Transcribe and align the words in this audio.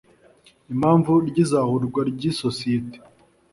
impamvu 0.73 1.11
ry’izahurwa 1.29 2.01
ry’isosiyete 2.11 2.97